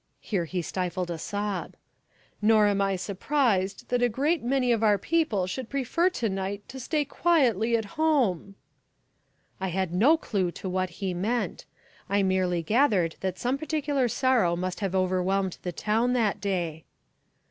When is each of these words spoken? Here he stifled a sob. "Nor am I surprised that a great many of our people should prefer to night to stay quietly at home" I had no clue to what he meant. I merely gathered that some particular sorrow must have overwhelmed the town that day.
Here 0.19 0.45
he 0.45 0.63
stifled 0.63 1.11
a 1.11 1.19
sob. 1.19 1.75
"Nor 2.41 2.65
am 2.65 2.81
I 2.81 2.95
surprised 2.95 3.89
that 3.89 4.01
a 4.01 4.09
great 4.09 4.41
many 4.41 4.71
of 4.71 4.81
our 4.81 4.97
people 4.97 5.45
should 5.45 5.69
prefer 5.69 6.09
to 6.09 6.27
night 6.27 6.67
to 6.69 6.79
stay 6.79 7.05
quietly 7.05 7.77
at 7.77 7.85
home" 8.01 8.55
I 9.61 9.67
had 9.67 9.93
no 9.93 10.17
clue 10.17 10.49
to 10.53 10.67
what 10.67 10.89
he 11.05 11.13
meant. 11.13 11.65
I 12.09 12.23
merely 12.23 12.63
gathered 12.63 13.15
that 13.19 13.37
some 13.37 13.59
particular 13.59 14.07
sorrow 14.07 14.55
must 14.55 14.79
have 14.79 14.95
overwhelmed 14.95 15.59
the 15.61 15.71
town 15.71 16.13
that 16.13 16.41
day. 16.41 16.83